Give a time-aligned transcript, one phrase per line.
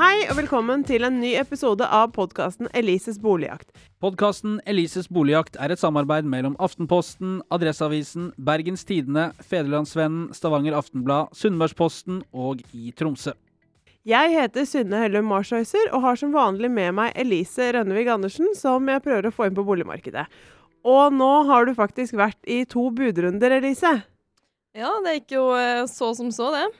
[0.00, 3.66] Hei og velkommen til en ny episode av podkasten Elises boligjakt.
[4.00, 12.22] Podkasten Elises boligjakt er et samarbeid mellom Aftenposten, Adresseavisen, Bergens Tidende, Federlandsvennen, Stavanger Aftenblad, Sunnmørsposten
[12.32, 13.36] og i Tromsø.
[14.08, 18.88] Jeg heter Synne Hellum Marshøyser og har som vanlig med meg Elise Rønnevig Andersen, som
[18.88, 20.24] jeg prøver å få inn på boligmarkedet.
[20.88, 23.98] Og nå har du faktisk vært i to budrunder, Elise.
[24.72, 26.70] Ja, det gikk jo eh, så som så, det.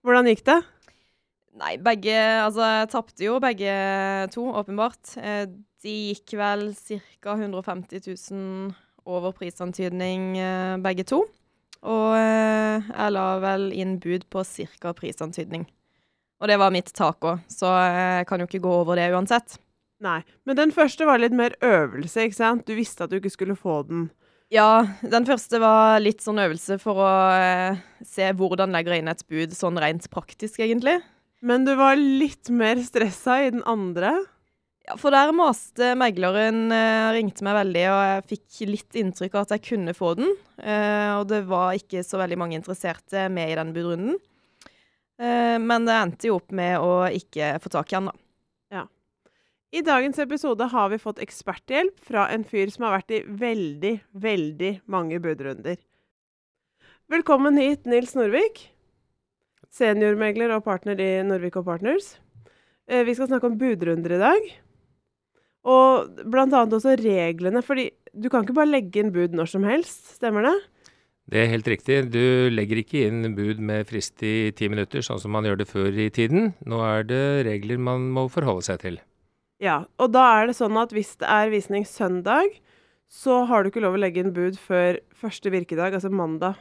[0.00, 0.62] Hvordan gikk det?
[1.58, 2.14] Nei, begge
[2.44, 3.72] Altså, tapte jo begge
[4.34, 5.16] to, åpenbart.
[5.18, 5.46] Eh,
[5.80, 7.34] De gikk vel ca.
[7.34, 8.74] 150 000
[9.08, 11.22] over prisantydning, eh, begge to.
[11.80, 14.92] Og eh, jeg la vel inn bud på ca.
[14.92, 15.64] prisantydning.
[16.40, 19.58] Og det var mitt tak òg, så jeg kan jo ikke gå over det uansett.
[20.00, 20.22] Nei.
[20.48, 22.64] Men den første var litt mer øvelse, ikke sant?
[22.68, 24.06] Du visste at du ikke skulle få den.
[24.52, 27.10] Ja, den første var litt sånn øvelse for å
[28.04, 30.96] se hvordan legger jeg inn et bud sånn rent praktisk, egentlig.
[31.40, 34.12] Men du var litt mer stressa i den andre.
[34.84, 39.46] Ja, for der maste megleren, eh, ringte meg veldig, og jeg fikk litt inntrykk av
[39.46, 40.34] at jeg kunne få den.
[40.58, 44.18] Eh, og det var ikke så veldig mange interesserte med i den budrunden.
[45.20, 48.16] Eh, men det endte jo opp med å ikke få tak i den, da.
[48.80, 48.84] Ja.
[49.72, 53.94] I dagens episode har vi fått eksperthjelp fra en fyr som har vært i veldig,
[54.12, 55.78] veldig mange budrunder.
[57.10, 58.68] Velkommen hit, Nils Norvik.
[59.70, 62.16] Seniormegler og partner i Norvik og Partners.
[62.88, 64.50] Eh, Vi skal snakke om budrunder i dag.
[65.64, 70.16] Og annet også reglene, fordi du kan ikke bare legge inn bud når som helst,
[70.16, 70.56] stemmer det?
[71.30, 72.10] Det er helt riktig.
[72.10, 75.68] Du legger ikke inn bud med frist i ti minutter, sånn som man gjør det
[75.70, 76.54] før i tiden.
[76.66, 78.98] Nå er det regler man må forholde seg til.
[79.60, 82.56] Ja, og da er det sånn at hvis det er visning søndag,
[83.06, 86.58] så har du ikke lov å legge inn bud før første virkedag, altså mandag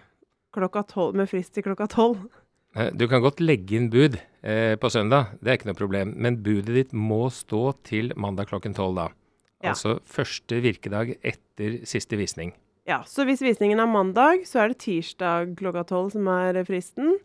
[0.53, 2.27] klokka tolv, med frist til klokka tolv.
[2.75, 6.13] Eh, Du kan godt legge inn bud eh, på søndag, det er ikke noe problem.
[6.17, 9.07] Men budet ditt må stå til mandag klokken tolv da.
[9.63, 9.73] Ja.
[9.73, 12.53] Altså første virkedag etter siste visning.
[12.87, 17.17] Ja, så hvis visningen er mandag, så er det tirsdag klokka tolv som er fristen.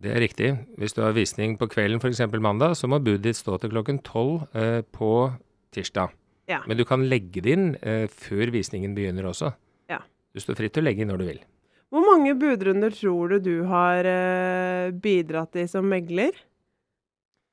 [0.00, 0.50] Det er riktig.
[0.80, 2.20] Hvis du har visning på kvelden f.eks.
[2.40, 5.30] mandag, så må budet ditt stå til klokken tolv eh, på
[5.74, 6.12] tirsdag.
[6.50, 6.60] Ja.
[6.66, 9.52] Men du kan legge det inn eh, før visningen begynner også.
[9.90, 10.00] Ja.
[10.34, 11.42] Du står fritt til å legge inn når du vil.
[11.90, 16.36] Hvor mange budrunder tror du du har eh, bidratt i som megler?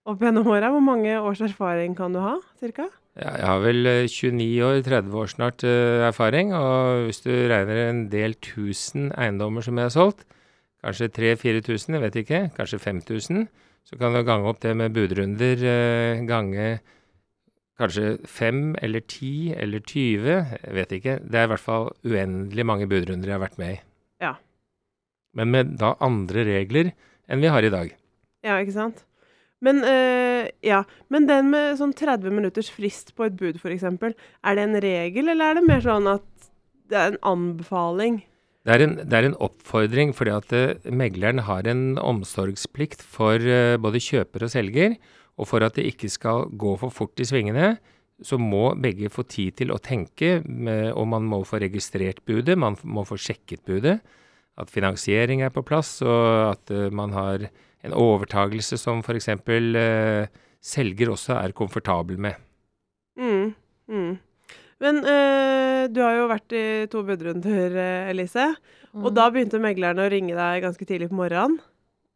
[0.07, 2.85] Opp gjennom åra, hvor mange års erfaring kan du ha, cirka?
[3.17, 7.31] Ja, jeg har vel eh, 29 år, 30 år snart eh, erfaring, og hvis du
[7.49, 10.21] regner en del tusen eiendommer som jeg har solgt,
[10.85, 13.49] kanskje 3000-4000, jeg vet ikke, kanskje 5000,
[13.89, 16.69] så kan du gange opp det med budrunder, eh, gange
[17.81, 20.29] kanskje 5 eller 10 eller 20,
[20.61, 21.19] jeg vet ikke.
[21.25, 23.83] Det er i hvert fall uendelig mange budrunder jeg har vært med i.
[25.37, 26.93] Men med da andre regler
[27.29, 27.91] enn vi har i dag.
[28.45, 29.03] Ja, ikke sant?
[29.63, 30.83] Men, øh, ja.
[31.09, 35.33] Men den med sånn 30 minutters frist på et bud, f.eks., er det en regel,
[35.33, 36.25] eller er det mer sånn at
[36.87, 38.21] det er en anbefaling?
[38.67, 43.39] Det er, en, det er en oppfordring, fordi at eh, megleren har en omsorgsplikt for
[43.39, 44.97] eh, både kjøper og selger.
[45.39, 47.77] Og for at det ikke skal gå for fort i svingene,
[48.25, 52.57] så må begge få tid til å tenke, med, og man må få registrert budet,
[52.59, 53.99] man må få sjekket budet.
[54.57, 57.47] At finansiering er på plass, og at eh, man har
[57.85, 59.29] en overtagelse som f.eks.
[59.45, 60.25] Uh,
[60.63, 62.39] selger også er komfortabel med.
[63.17, 63.53] Mm,
[63.87, 64.17] mm.
[64.83, 67.77] Men øh, du har jo vært i to budrunder,
[68.09, 68.09] Elise.
[68.11, 68.47] Elise.
[68.97, 71.59] Og da begynte meglerne å ringe deg ganske tidlig på morgenen.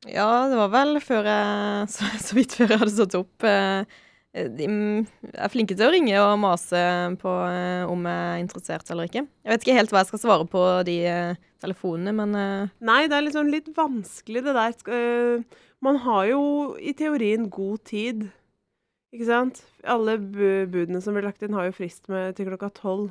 [0.09, 3.45] Ja, det var vel før jeg Så, så vidt før jeg hadde stått opp.
[3.45, 3.99] eh,
[4.31, 6.81] De mm, er flinke til å ringe og mase
[7.19, 9.25] på eh, om jeg er interessert eller ikke.
[9.27, 13.01] Jeg vet ikke helt hva jeg skal svare på de eh, telefonene, men eh, Nei,
[13.11, 15.43] det er liksom litt vanskelig det der.
[15.83, 16.43] Man har jo
[16.79, 18.29] i teorien god tid,
[19.11, 19.65] ikke sant?
[19.83, 23.09] Alle bu budene som blir lagt inn har jo frist med til klokka tolv.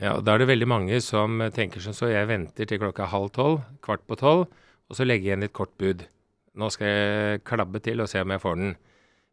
[0.00, 2.78] Ja, og Da er det veldig mange som eh, tenker som så, jeg venter til
[2.80, 4.46] klokka halv tolv, kvart på tolv,
[4.86, 6.06] og så legger jeg igjen et kort bud.
[6.54, 8.72] Nå skal jeg klabbe til og se om jeg får den.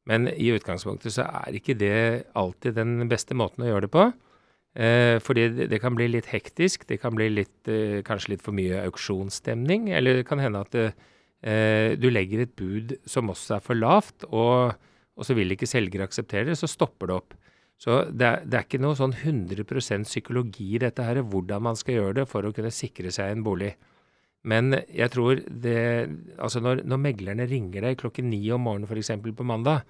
[0.07, 1.97] Men i utgangspunktet så er ikke det
[2.37, 4.05] alltid den beste måten å gjøre det på.
[4.77, 8.43] Eh, fordi det, det kan bli litt hektisk, det kan bli litt, eh, kanskje litt
[8.45, 13.57] for mye auksjonsstemning, eller det kan hende at eh, du legger et bud som også
[13.57, 14.77] er for lavt, og,
[15.17, 17.37] og så vil ikke selger akseptere det, så stopper det opp.
[17.81, 21.77] Så det er, det er ikke noe sånn 100 psykologi i dette her, hvordan man
[21.77, 23.73] skal gjøre det for å kunne sikre seg en bolig.
[24.47, 25.77] Men jeg tror det
[26.37, 29.11] Altså når, når meglerne ringer deg klokken ni om morgenen f.eks.
[29.35, 29.83] på mandag,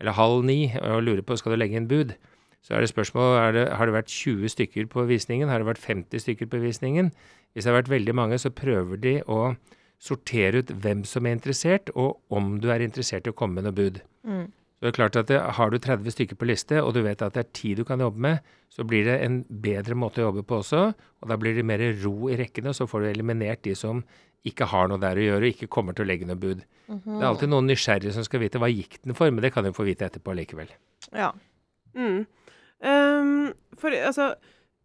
[0.00, 2.14] eller halv ni, og lurer på skal du legge inn bud,
[2.62, 5.66] så er det spørsmål er det, har det vært 20 stykker på visningen, har det
[5.66, 7.10] vært 50 stykker på visningen.
[7.52, 9.54] Hvis det har vært veldig mange, så prøver de å
[10.02, 13.68] sortere ut hvem som er interessert, og om du er interessert i å komme med
[13.68, 14.02] noe bud.
[14.26, 14.46] mm.
[14.82, 17.22] Så det er klart at det, Har du 30 stykker på liste, og du vet
[17.22, 20.24] at det er 10 du kan jobbe med, så blir det en bedre måte å
[20.26, 20.80] jobbe på også.
[21.22, 24.02] Og da blir det mer ro i rekkene, så får du eliminert de som
[24.42, 26.64] ikke har noe der å gjøre, og ikke kommer til å legge noe bud.
[26.90, 29.62] Det er alltid noen nysgjerrige som skal vite hva gikk den for, men det kan
[29.62, 30.72] du få vite etterpå likevel.
[31.14, 31.30] Ja.
[31.94, 32.24] Mm.
[32.82, 34.32] Um, for altså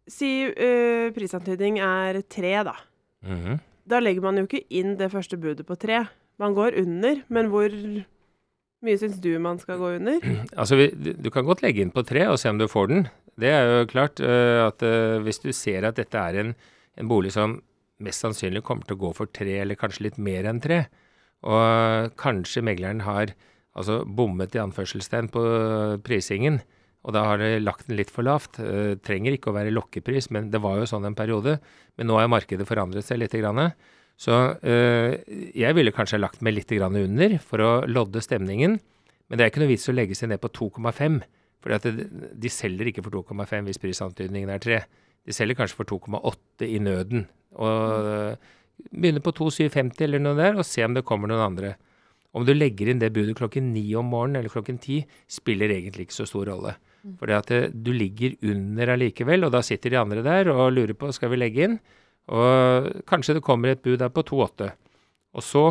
[0.08, 2.78] Si uh, prisantydning er tre, da.
[3.26, 3.58] Mhm.
[3.88, 6.06] Da legger man jo ikke inn det første budet på tre.
[6.40, 7.72] Man går under, men hvor
[8.86, 10.20] mye syns du man skal gå under?
[10.60, 13.08] Altså, vi, du kan godt legge inn på tre og se om du får den.
[13.38, 16.54] Det er jo klart uh, at uh, hvis du ser at dette er en,
[16.98, 17.60] en bolig som
[18.02, 20.84] mest sannsynlig kommer til å gå for tre, eller kanskje litt mer enn tre,
[21.46, 23.32] og kanskje megleren har
[23.78, 25.42] altså bommet i anførselstegn på
[26.06, 26.60] prisingen,
[27.06, 28.58] og da har de lagt den litt for lavt.
[28.60, 31.56] Eh, trenger ikke å være lokkepris, men det var jo sånn en periode.
[31.96, 33.36] Men nå har markedet forandret seg litt.
[33.38, 33.70] Grann.
[34.18, 34.34] Så
[34.66, 35.14] eh,
[35.54, 38.78] jeg ville kanskje lagt meg litt under for å lodde stemningen.
[39.28, 41.20] Men det er ikke noe vits å legge seg ned på 2,5.
[41.62, 44.80] For de selger ikke for 2,5 hvis prisantydningen er 3.
[45.28, 47.26] De selger kanskje for 2,8 i nøden.
[47.62, 48.56] Og eh,
[48.90, 51.76] begynner på 2,750 eller noe der, og se om det kommer noen andre.
[52.36, 55.00] Om du legger inn det budet klokken ni om morgenen eller klokken ti,
[55.30, 56.74] spiller egentlig ikke så stor rolle.
[57.18, 61.10] Fordi at du ligger under allikevel, og da sitter de andre der og lurer på
[61.14, 61.78] skal vi legge inn.
[62.28, 64.72] Og kanskje det kommer et bud der på 2,8.
[65.36, 65.64] Og så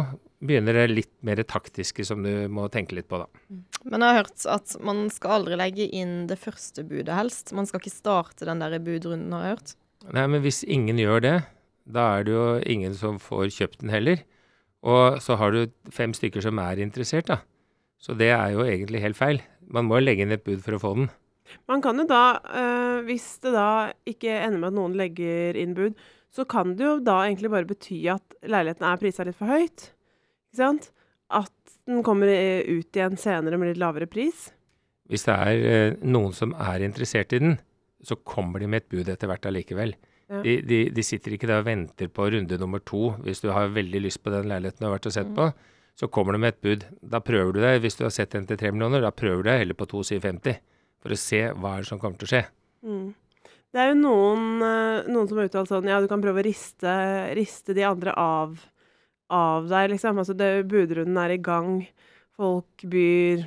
[0.43, 3.27] begynner det litt mer taktiske som du må tenke litt på, da.
[3.87, 7.53] Men jeg har hørt at man skal aldri legge inn det første budet, helst.
[7.57, 9.75] Man skal ikke starte den der budrunden, har jeg hørt.
[10.13, 11.35] Nei, men hvis ingen gjør det,
[11.89, 14.21] da er det jo ingen som får kjøpt den heller.
[14.85, 15.63] Og så har du
[15.93, 17.41] fem stykker som er interessert, da.
[17.97, 19.41] Så det er jo egentlig helt feil.
[19.73, 21.09] Man må legge inn et bud for å få den.
[21.67, 23.69] Man kan jo da, øh, hvis det da
[24.07, 25.97] ikke ender med at noen legger inn bud,
[26.33, 29.89] så kan det jo da egentlig bare bety at leiligheten er prisa litt for høyt.
[30.51, 30.91] Ikke sant?
[31.33, 31.53] At
[31.87, 34.49] den kommer eh, ut igjen senere med litt lavere pris.
[35.07, 37.57] Hvis det er eh, noen som er interessert i den,
[38.03, 39.95] så kommer de med et bud etter hvert allikevel.
[40.27, 40.41] Ja.
[40.43, 43.13] De, de, de sitter ikke der og venter på runde nummer to.
[43.23, 45.47] Hvis du har veldig lyst på den leiligheten du har vært og sett på,
[45.97, 46.83] så kommer de med et bud.
[47.01, 47.79] Da prøver du deg.
[47.81, 50.59] Hvis du har sett den til tre millioner, da prøver du deg heller på 2,750
[51.01, 52.43] for å se hva er det som kommer til å skje.
[52.85, 53.07] Mm.
[53.77, 56.47] Det er jo noen, øh, noen som har uttalt sånn Ja, du kan prøve å
[56.47, 56.93] riste,
[57.37, 58.55] riste de andre av,
[59.29, 60.17] av deg, liksom.
[60.17, 61.83] Altså, det, budrunden er i gang.
[62.33, 63.43] Folk byr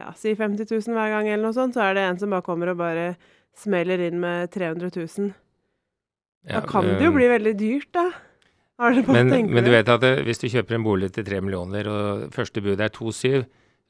[0.00, 1.76] ja, si 50 000 hver gang, eller noe sånt.
[1.76, 3.10] Så er det en som bare kommer og bare
[3.60, 5.34] smeller inn med 300 000.
[6.48, 8.06] Da kan det jo eh, bli veldig dyrt, da.
[8.80, 11.12] Har dere bare Men, tenkt men du vet at det, hvis du kjøper en bolig
[11.12, 13.44] til 3 millioner, og første bud er 2,7, så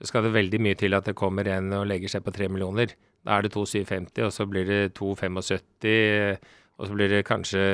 [0.09, 2.95] skal det veldig mye til at det kommer en og legger seg på 3 millioner.
[3.25, 6.39] Da er det 2,750, og så blir det 2,75,
[6.75, 7.65] og så blir det kanskje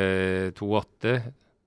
[0.59, 1.15] 2,8,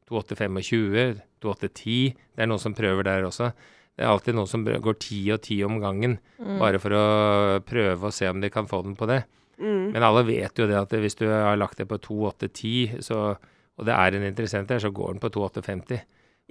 [0.09, 1.95] 2,825, 2,810.
[2.35, 3.51] Det er noen som prøver der også.
[3.93, 6.17] Det er alltid noen som går ti og ti om gangen,
[6.59, 7.05] bare for å
[7.65, 9.21] prøve å se om de kan få den på det.
[9.61, 9.91] Mm.
[9.93, 13.19] Men alle vet jo det at hvis du har lagt det på 2,810, så,
[13.77, 16.01] og det er en interessent der, så går den på 2,850.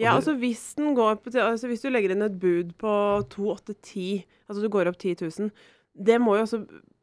[0.01, 2.95] Ja, altså hvis den går på altså Hvis du legger inn et bud på
[3.35, 5.51] 2810, altså du går opp 10 000,
[5.93, 6.63] det må jo også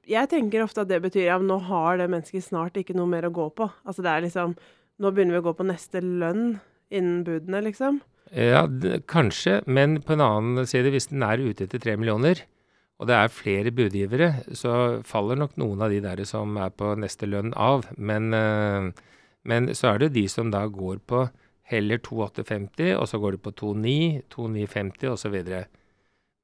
[0.09, 3.27] Jeg tenker ofte at det betyr ja, nå har det mennesket snart ikke noe mer
[3.29, 3.69] å gå på.
[3.85, 4.57] Altså det er liksom
[4.99, 6.57] Nå begynner vi å gå på neste lønn
[6.89, 8.01] innen budene, liksom.
[8.35, 8.65] Ja,
[9.07, 12.41] kanskje, men på en annen side, hvis den er ute etter tre millioner,
[12.99, 16.91] og det er flere budgivere, så faller nok noen av de der som er på
[16.99, 17.87] neste lønn av.
[17.95, 18.89] Men, eh,
[19.47, 21.29] men så er det de som da går på
[21.69, 25.37] heller 2850, og så går du på 29, 2950 osv.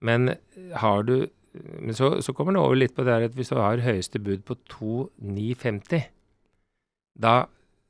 [0.05, 0.35] Men
[0.83, 1.17] har du
[1.55, 4.19] men så, så kommer det over litt på det her at hvis du har høyeste
[4.19, 6.09] bud på 2950,
[7.15, 7.35] da,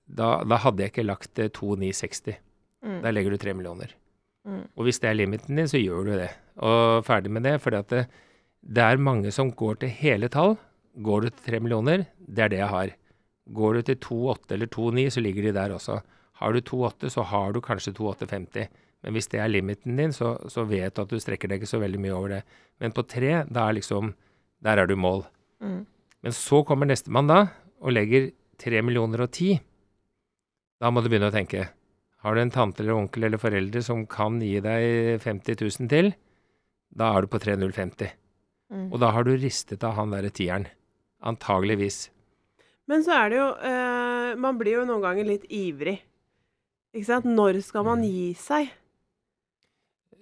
[0.06, 2.38] da, da hadde jeg ikke lagt eh, 2960.
[2.86, 3.00] Mm.
[3.02, 3.96] Der legger du 3 millioner.
[4.46, 4.68] Mm.
[4.78, 6.30] Og hvis det er limiten din, så gjør du det.
[6.62, 7.56] Og ferdig med det.
[7.64, 8.06] For det,
[8.62, 10.60] det er mange som går til hele tall.
[11.06, 12.94] Går du til 3 millioner, det er det jeg har.
[13.56, 15.98] Går du til 2,8 eller 2,9, så ligger de der også.
[16.42, 18.68] Har du 2,8, så har du kanskje 2,850.
[19.06, 21.70] Men hvis det er limiten din, så, så vet du at du strekker deg ikke
[21.70, 22.42] så veldig mye over det.
[22.82, 24.16] Men på tre, da er liksom
[24.66, 25.26] Der er du mål.
[25.62, 25.86] Mm.
[26.26, 27.42] Men så kommer nestemann da,
[27.84, 29.60] og legger 3 millioner og 10.
[30.82, 31.68] Da må du begynne å tenke.
[32.26, 36.10] Har du en tante eller onkel eller foreldre som kan gi deg 50 000 til,
[36.90, 38.10] da er du på 3050.
[38.74, 38.88] Mm.
[38.90, 40.66] Og da har du ristet av han derre tieren.
[41.22, 42.08] Antageligvis.
[42.90, 46.00] Men så er det jo eh, Man blir jo noen ganger litt ivrig.
[46.96, 47.28] Ikke sant?
[47.28, 48.72] Når skal man gi seg?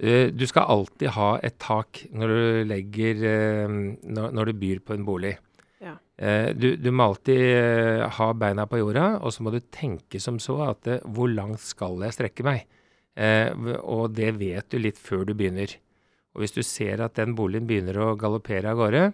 [0.02, 3.76] Eh, Du skal alltid ha et tak når du legger eh,
[4.10, 5.36] Når, du byr på en bolig.
[5.84, 5.98] Ja.
[6.18, 10.40] Eh, Du, du må alltid ha beina på jorda, og så må du tenke som
[10.42, 12.66] så at hvor langt skal jeg strekke meg?
[13.86, 15.70] Og det vet du litt før du begynner.
[16.34, 19.12] Og hvis du ser at den boligen begynner å galoppere av gårde,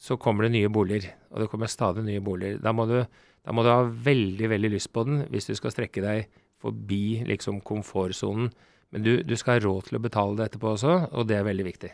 [0.00, 1.10] så kommer det nye boliger.
[1.28, 2.56] Og det kommer stadig nye boliger.
[2.64, 3.02] Da må du,
[3.44, 7.22] da må du ha veldig, veldig lyst på den hvis du skal strekke deg forbi
[7.28, 8.52] liksom komfortsonen.
[8.92, 11.46] Men du, du skal ha råd til å betale det etterpå også, og det er
[11.48, 11.90] veldig viktig.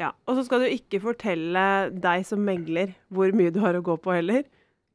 [0.00, 3.84] Ja, Og så skal du ikke fortelle deg som megler hvor mye du har å
[3.84, 4.46] gå på heller.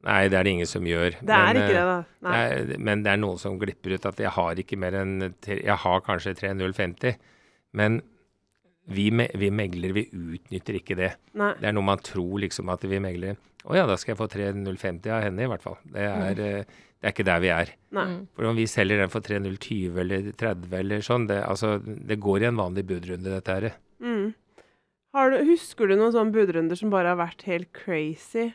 [0.08, 1.18] Nei, det er det ingen som gjør.
[1.26, 1.98] Det er ikke det, eh, da.
[2.26, 2.36] Nei.
[2.42, 5.78] Er, men det er noen som glipper ut at jeg har ikke mer enn Jeg
[5.84, 7.18] har kanskje 3050,
[7.78, 8.00] men
[8.88, 11.12] vi, me, vi meglere, vi utnytter ikke det.
[11.38, 11.52] Nei.
[11.60, 13.36] Det er noe man tror liksom at vi meglere
[13.68, 15.76] Å ja, da skal jeg få 3050 av henne, i hvert fall.
[15.92, 17.72] Det er, eh, det er ikke der vi er.
[17.94, 18.06] Nei.
[18.10, 18.20] Mm.
[18.34, 22.44] For om vi selger den for 3020 eller 30 eller sånn, det, altså, det går
[22.44, 23.68] i en vanlig budrunde, dette her.
[24.02, 24.32] Mm.
[25.18, 28.50] Har du, husker du noen sånne budrunder som bare har vært helt crazy?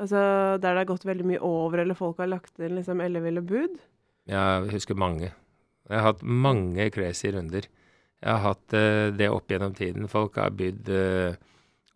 [0.00, 0.18] Altså
[0.62, 3.76] der det har gått veldig mye over, eller folk har lagt inn liksom elleville bud?
[4.30, 5.32] Jeg husker mange.
[5.90, 7.66] Jeg har hatt mange crazy runder.
[8.22, 10.06] Jeg har hatt uh, det opp gjennom tiden.
[10.10, 11.34] Folk har bydd eh,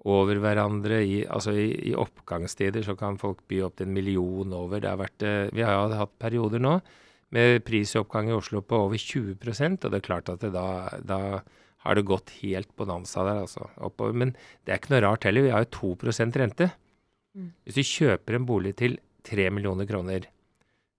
[0.07, 1.01] over hverandre.
[1.03, 4.81] I, altså i, i oppgangstider så kan folk by opp til en million over.
[4.83, 6.79] Det har vært, eh, vi har jo hatt perioder nå
[7.35, 10.67] med prisoppgang i Oslo på over 20% og det er klart at det da,
[11.03, 11.41] da
[11.87, 13.69] har det gått helt bonanza der, altså.
[13.83, 14.15] Oppover.
[14.15, 14.33] Men
[14.65, 15.47] det er ikke noe rart heller.
[15.47, 16.71] Vi har jo 2% rente.
[17.37, 17.51] Mm.
[17.67, 18.97] Hvis du kjøper en bolig til
[19.27, 20.27] 3 millioner kroner,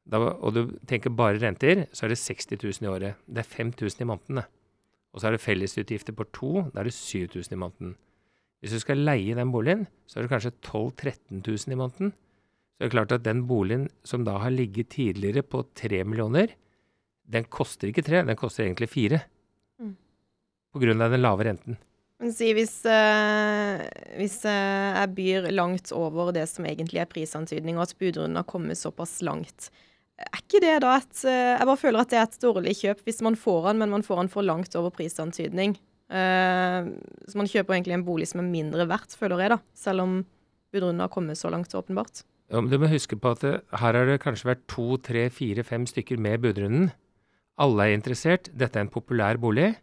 [0.08, 3.24] da, og du tenker bare renter, så er det 60 000 i året.
[3.28, 4.44] Det er 5000 i måneden.
[5.12, 7.96] Og så er det fellesutgifter på to, da er det 7000 i måneden.
[8.62, 12.14] Hvis du skal leie den boligen, så er det kanskje 12 000-13 000 i måneden.
[12.14, 16.54] Så det er klart at den boligen som da har ligget tidligere på 3 millioner,
[17.28, 19.20] den koster ikke 3, den koster egentlig 4.
[19.82, 19.94] Mm.
[20.74, 21.78] På grunn av den lave renten.
[22.18, 23.82] Men si hvis, øh,
[24.18, 28.48] hvis øh, jeg byr langt over det som egentlig er prisantydning, og at budrunden har
[28.50, 29.70] kommet såpass langt,
[30.18, 33.04] er ikke det da et eh, Jeg bare føler at det er et dårlig kjøp
[33.06, 35.78] hvis man får den, men man får den for langt over prisantydning.
[36.08, 36.88] Eh,
[37.28, 39.60] så man kjøper egentlig en bolig som er mindre verdt, føler jeg, da.
[39.76, 40.18] Selv om
[40.74, 42.24] budrunden har kommet så langt, åpenbart.
[42.48, 45.28] Ja, men du må huske på at det, her har det kanskje vært to, tre,
[45.34, 46.92] fire, fem stykker med budrunden.
[47.60, 48.48] Alle er interessert.
[48.56, 49.74] Dette er en populær bolig.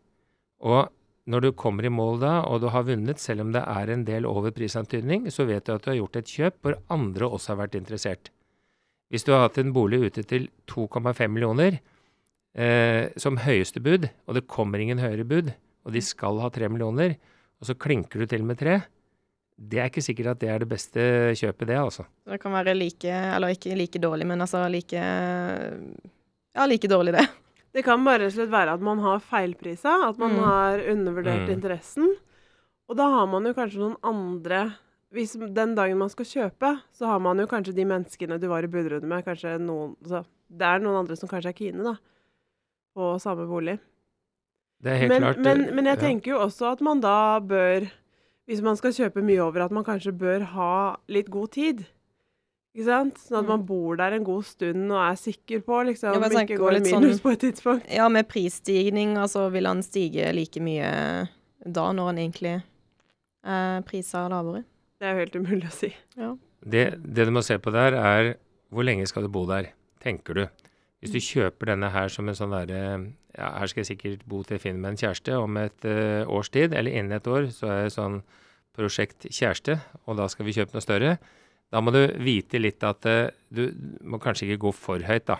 [0.65, 0.89] Og
[1.29, 4.05] når du kommer i mål da, og du har vunnet, selv om det er en
[4.09, 7.53] del over prisantydning, så vet du at du har gjort et kjøp hvor andre også
[7.53, 8.31] har vært interessert.
[9.13, 11.79] Hvis du har hatt en bolig ute til 2,5 millioner
[12.57, 15.53] eh, som høyeste bud, og det kommer ingen høyere bud,
[15.85, 17.17] og de skal ha tre millioner,
[17.61, 18.83] og så klinker du til med tre.
[19.57, 20.99] det er ikke sikkert at det er det beste
[21.39, 22.05] kjøpet, det, altså.
[22.27, 24.99] Det kan være like, eller ikke like dårlig, men altså like
[26.55, 27.29] Ja, like dårlig, det.
[27.75, 30.43] Det kan bare slett være at man har feilprisa, at man Mm.
[30.45, 31.53] har undervurdert Mm.
[31.55, 32.17] interessen.
[32.89, 34.75] Og da har man jo kanskje noen andre
[35.13, 38.65] hvis Den dagen man skal kjøpe, så har man jo kanskje de menneskene du var
[38.65, 41.97] i budrunde med, kanskje noen så Det er noen andre som kanskje er kine, da,
[42.97, 43.79] på samme bolig.
[44.83, 45.39] Det er helt Men, klart.
[45.45, 47.87] men, men jeg tenker jo også at man da bør
[48.47, 51.87] Hvis man skal kjøpe mye over, at man kanskje bør ha litt god tid.
[52.77, 53.17] Ikke sant?
[53.17, 53.49] Sånn at Mm.
[53.49, 56.77] man bor der en god stund og er sikker på liksom, Ja, men ikke går
[56.77, 57.89] i minus sånn- på et tidspunkt.
[57.91, 61.29] Ja, med prisstigning, altså vil han stige like mye
[61.65, 62.63] da, når han egentlig
[63.45, 64.65] er prisa lavere?
[65.01, 65.95] Det er jo helt umulig å si.
[66.67, 68.35] Det, det du må se på der, er
[68.71, 69.69] hvor lenge skal du bo der,
[70.03, 70.47] tenker du.
[71.03, 74.43] Hvis du kjøper denne her som en sånn derre ja, Her skal jeg sikkert bo
[74.43, 77.49] til jeg finner meg en kjæreste om et uh, års tid, eller innen et år,
[77.55, 78.21] så er det sånn
[78.75, 81.17] prosjekt kjæreste, og da skal vi kjøpe noe større.
[81.73, 83.69] Da må du vite litt at uh, du
[84.03, 85.39] må kanskje ikke gå for høyt, da.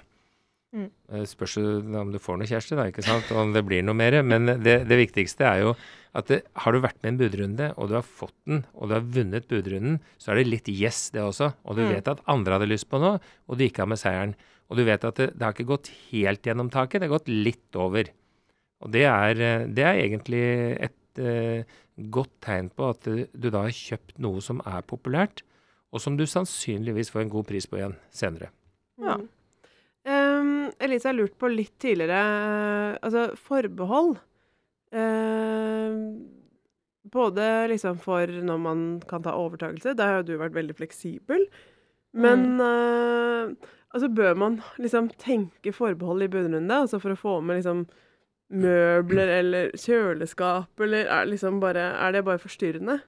[0.75, 0.89] Mm.
[1.15, 4.17] Eh, Spørs om du får noe kjæreste, da, ikke sant, om det blir noe mer.
[4.27, 5.75] Men det, det viktigste er jo
[6.19, 8.91] at det, har du vært med i en budrunde, og du har fått den, og
[8.91, 11.53] du har vunnet budrunden, så er det litt yes, det også.
[11.67, 11.93] Og du Mm.
[11.95, 14.35] vet at andre hadde lyst på noe, og du gikk av med seieren.
[14.71, 17.33] Og du vet at det, det har ikke gått helt gjennom taket, det har gått
[17.33, 18.11] litt over.
[18.85, 20.45] Og det er, eh, det er egentlig
[20.89, 21.81] et eh,
[22.11, 25.45] godt tegn på at du, du da har kjøpt noe som er populært,
[25.95, 28.51] og som du sannsynligvis får en god pris på igjen senere.
[29.03, 29.19] Ja.
[29.21, 29.29] Mm.
[30.05, 30.55] Um,
[30.85, 34.19] Elise har lurt på litt tidligere Altså forbehold.
[34.93, 36.27] Um,
[37.09, 41.47] både liksom for når man kan ta overtakelse, der har jo du vært veldig fleksibel.
[42.15, 43.55] Men uh,
[43.95, 47.87] altså bør man liksom tenke forbehold i bunnrunde, altså for å få med liksom
[48.55, 52.99] møbler eller kjøleskap, eller er, liksom bare, er det bare forstyrrende?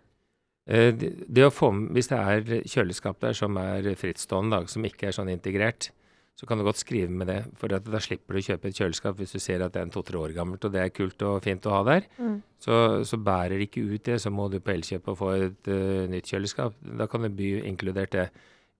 [0.67, 4.71] Eh, det, det å få med, Hvis det er kjøleskap der som er frittstående, da,
[4.71, 5.91] som ikke er sånn integrert,
[6.37, 7.39] så kan du godt skrive med det.
[7.57, 9.87] For at da slipper du å kjøpe et kjøleskap hvis du ser at det er
[9.87, 12.09] en to-tre år gammelt, og det er kult og fint å ha der.
[12.21, 12.35] Mm.
[12.61, 15.71] Så, så bærer det ikke ut det, så må du på Elkjøp og få et
[15.73, 16.77] uh, nytt kjøleskap.
[17.01, 18.27] Da kan det bli inkludert det.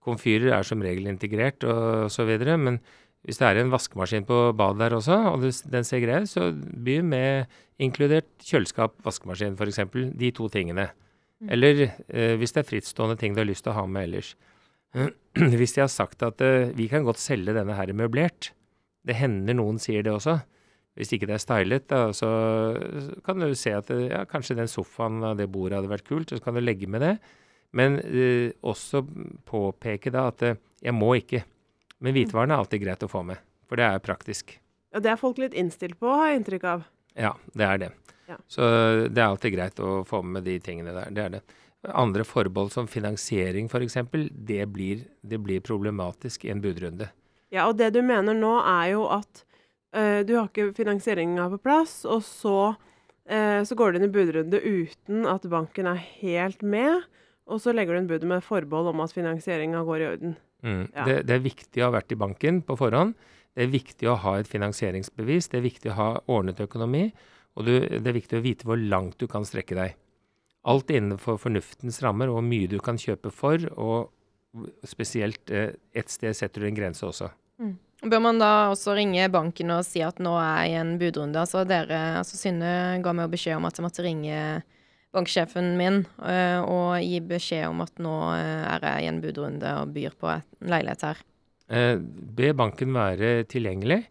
[0.07, 2.81] Komfyrer er som regel integrert og så videre, men
[3.27, 6.53] Hvis det er en vaskemaskin på badet der også, og den ser grei ut, så
[6.55, 7.49] begynn med
[7.83, 9.81] inkludert kjøleskap, vaskemaskin f.eks.
[10.15, 10.85] De to tingene.
[11.51, 14.37] Eller eh, hvis det er frittstående ting du har lyst til å ha med ellers.
[15.61, 18.53] hvis de har sagt at eh, vi kan godt selge denne her møblert,
[19.07, 20.39] det hender noen sier det også.
[20.97, 22.29] Hvis ikke det er stylet, da, så
[23.27, 26.33] kan du se at eh, ja, kanskje den sofaen og det bordet hadde vært kult,
[26.33, 27.17] så kan du legge med det.
[27.73, 29.03] Men eh, også
[29.49, 31.43] påpeke da at eh, jeg må ikke.
[32.05, 34.59] Men hvitevarene er alltid greit å få med, for det er praktisk.
[34.93, 36.83] Ja, det er folk litt innstilt på, har jeg inntrykk av.
[37.17, 37.91] Ja, det er det.
[38.29, 38.37] Ja.
[38.51, 38.67] Så
[39.09, 41.11] det er alltid greit å få med de tingene der.
[41.15, 41.43] Det er det.
[41.87, 43.97] Andre forbehold som finansiering f.eks.,
[44.33, 47.09] det, blir- det blir problematisk i en budrunde.
[47.55, 49.45] Ja, og det du mener nå er jo at
[49.95, 52.57] øh, du har ikke finansieringa på plass, og så,
[53.31, 57.07] øh, så går du inn i budrunde uten at banken er helt med,
[57.47, 60.37] og så legger du inn budet med forbehold om at finansieringa går i orden.
[60.67, 60.85] Mm.
[60.91, 61.05] Ja.
[61.07, 63.15] Det, det er viktig å ha vært i banken på forhånd.
[63.57, 65.51] Det er viktig å ha et finansieringsbevis.
[65.53, 67.07] Det er viktig å ha ordnet økonomi.
[67.57, 69.97] Og du, det er viktig å vite hvor langt du kan strekke deg.
[70.67, 73.63] Alt innenfor fornuftens rammer, og hvor mye du kan kjøpe for.
[73.79, 77.31] Og spesielt eh, et sted setter du en grense også.
[78.05, 81.41] Bør man da også ringe banken og si at nå er jeg i en budrunde?
[81.41, 84.41] Altså dere, altså Synne ga meg beskjed om at jeg måtte ringe
[85.15, 89.73] banksjefen min øh, og gi beskjed om at nå øh, er jeg i en budrunde
[89.81, 91.25] og byr på en leilighet her.
[91.67, 94.05] Eh, be banken være tilgjengelig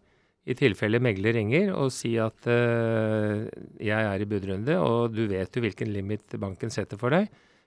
[0.46, 3.46] i tilfelle megler ringer, og si at eh,
[3.82, 7.26] jeg er i budrunde, og du vet jo hvilken limit banken setter for deg.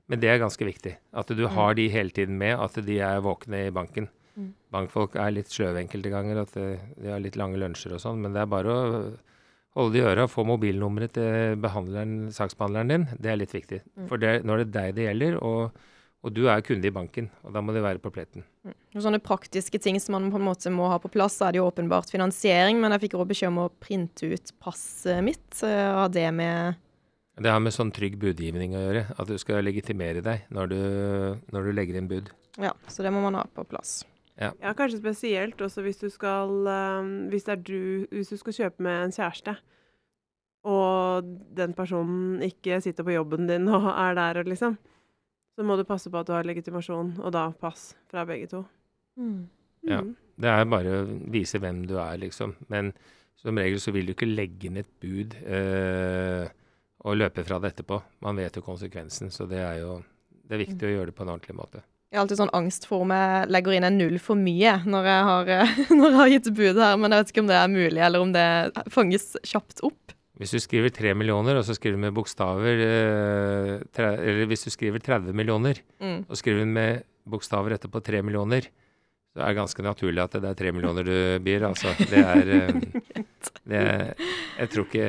[0.10, 0.96] Men det er ganske viktig.
[1.14, 4.08] At du har de hele tiden med, at de er våkne i banken.
[4.34, 4.54] Mm.
[4.74, 8.24] Bankfolk er litt sløve enkelte ganger, at eh, de har litt lange lunsjer og sånn.
[8.24, 8.88] Men det er bare å
[9.78, 11.60] holde det i øra, få mobilnummeret til
[12.36, 13.08] saksbehandleren din.
[13.20, 13.84] Det er litt viktig.
[13.96, 14.10] Mm.
[14.10, 15.78] For det, er det deg det gjelder, og,
[16.26, 17.30] og du er kunde i banken.
[17.46, 18.46] Og da må du være på pletten.
[18.66, 18.76] Mm.
[18.98, 21.70] Sånne praktiske ting som man på en måte må ha på plass, er det jo
[21.70, 25.50] åpenbart finansiering, men jeg fikk også beskjed om å printe ut passet mitt.
[25.64, 26.80] øh, Ha det med
[27.40, 29.06] Det har med sånn trygg budgivning å gjøre.
[29.16, 30.80] At du skal legitimere deg når du,
[31.54, 32.34] når du legger inn bud.
[32.60, 34.02] Ja, så det må man ha på plass.
[34.40, 37.82] Ja, kanskje spesielt også hvis du skal eh, hvis, det er du,
[38.14, 39.56] hvis du skal kjøpe med en kjæreste,
[40.70, 44.78] og den personen ikke sitter på jobben din og er der, og liksom,
[45.56, 48.64] så må du passe på at du har legitimasjon, og da pass fra begge to.
[49.88, 50.02] Ja.
[50.02, 50.16] Mm.
[50.40, 52.54] Det er bare å vise hvem du er, liksom.
[52.72, 52.94] Men
[53.40, 56.46] som regel så vil du ikke legge inn et bud øh,
[57.04, 58.00] og løpe fra det etterpå.
[58.24, 59.98] Man vet jo konsekvensen, så det er jo
[60.50, 61.84] det er viktig å gjøre det på en ordentlig måte.
[62.10, 65.10] Jeg har alltid sånn angst for om jeg legger inn en null for mye når
[65.12, 67.58] jeg har, øh, når jeg har gitt bud her, men jeg vet ikke om det
[67.60, 68.46] er mulig, eller om det
[68.96, 70.16] fanges kjapt opp.
[70.40, 74.70] Hvis du skriver 3 millioner, og så skriver du med bokstaver eh, Eller hvis du
[74.72, 76.22] skriver 30 millioner, Mm.
[76.32, 78.70] og skriver med bokstaver etterpå 3 millioner,
[79.36, 81.68] så er det ganske naturlig at det er 3 millioner du byr.
[81.68, 82.72] Altså, det er
[83.70, 84.14] det er
[84.58, 85.06] Jeg tror ikke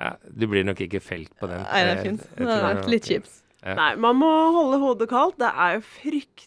[0.00, 1.60] ja, Du blir nok ikke felt på den.
[1.66, 2.24] Nei, det er fint.
[2.38, 3.34] Det er litt kjipt.
[3.60, 3.74] Ja.
[3.76, 5.36] Nei, man må holde hodet kaldt.
[5.42, 6.46] Det er jo fryktelig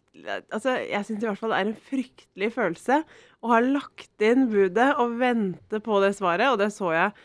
[0.54, 3.00] Altså, jeg syns i hvert fall det er en fryktelig følelse
[3.44, 7.16] å ha lagt inn budet og vente på det svaret, og det så jeg.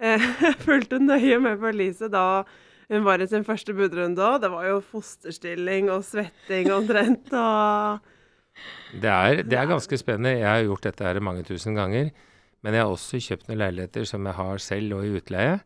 [0.00, 2.24] Eh, Jeg fulgte nøye med på Elise da
[2.88, 4.40] hun var i sin første budrunde òg.
[4.42, 8.00] Det var jo fosterstilling og svetting omtrent og
[8.96, 10.38] Det er, det er ganske spennende.
[10.40, 12.08] Jeg har gjort dette her mange tusen ganger.
[12.64, 15.58] Men jeg har også kjøpt noen leiligheter som jeg har selv og i utleie.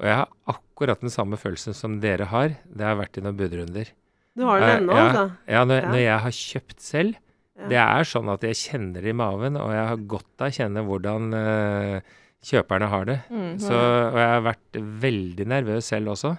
[0.00, 2.56] Og jeg har akkurat den samme følelsen som dere har.
[2.66, 3.92] Det har vært i noen budrunder.
[4.34, 5.04] Du har den Eh, ennå, ja.
[5.06, 5.36] altså?
[5.46, 5.88] Ja, når, Ja.
[5.92, 7.14] når jeg har kjøpt selv,
[7.56, 7.68] Ja.
[7.68, 10.56] det er sånn at jeg kjenner det i maven, og jeg har godt av å
[10.58, 12.00] kjenne hvordan uh,
[12.42, 13.20] kjøperne har det.
[13.30, 16.38] Mm, Så, og jeg har vært veldig nervøs selv også.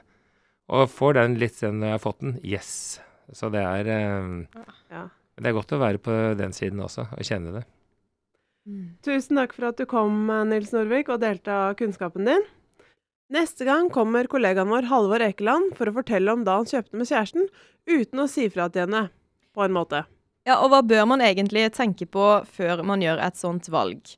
[0.67, 2.39] Og får den litt senere når jeg har fått den.
[2.43, 2.99] Yes.
[3.31, 4.47] Så det er um,
[4.91, 5.07] Ja.
[5.37, 7.63] Det er godt å være på den siden også, og kjenne det.
[8.67, 8.97] Mm.
[9.03, 12.43] Tusen takk for at du kom, Nils Norvik, og delte av kunnskapen din.
[13.33, 17.09] Neste gang kommer kollegaen vår Halvor Ekeland for å fortelle om da han kjøpte med
[17.09, 17.47] kjæresten,
[17.89, 19.07] uten å si fra til henne,
[19.55, 20.03] på en måte.
[20.45, 24.13] Ja, og hva bør man egentlig tenke på før man gjør et sånt valg?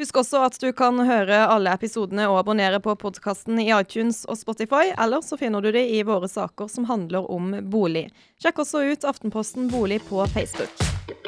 [0.00, 4.40] Husk også at du kan høre alle episodene og abonnere på podkasten i iTunes og
[4.40, 8.06] Spotify, eller så finner du det i våre saker som handler om bolig.
[8.40, 11.27] Sjekk også ut Aftenposten bolig på Facebook.